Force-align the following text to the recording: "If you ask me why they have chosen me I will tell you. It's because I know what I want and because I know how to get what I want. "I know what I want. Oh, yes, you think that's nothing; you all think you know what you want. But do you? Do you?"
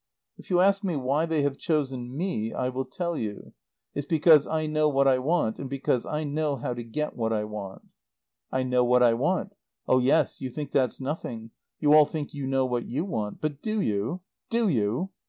"If 0.35 0.49
you 0.49 0.61
ask 0.61 0.83
me 0.83 0.95
why 0.95 1.27
they 1.27 1.43
have 1.43 1.59
chosen 1.59 2.17
me 2.17 2.53
I 2.53 2.69
will 2.69 2.85
tell 2.85 3.15
you. 3.15 3.53
It's 3.93 4.07
because 4.07 4.47
I 4.47 4.65
know 4.65 4.89
what 4.89 5.07
I 5.07 5.19
want 5.19 5.59
and 5.59 5.69
because 5.69 6.07
I 6.07 6.23
know 6.23 6.55
how 6.55 6.73
to 6.73 6.83
get 6.83 7.15
what 7.15 7.31
I 7.31 7.43
want. 7.43 7.83
"I 8.51 8.63
know 8.63 8.83
what 8.83 9.03
I 9.03 9.13
want. 9.13 9.53
Oh, 9.87 9.99
yes, 9.99 10.41
you 10.41 10.49
think 10.49 10.71
that's 10.71 10.99
nothing; 11.01 11.51
you 11.79 11.93
all 11.93 12.07
think 12.07 12.33
you 12.33 12.47
know 12.47 12.65
what 12.65 12.87
you 12.87 13.05
want. 13.05 13.41
But 13.41 13.61
do 13.61 13.79
you? 13.79 14.21
Do 14.49 14.67
you?" 14.69 15.11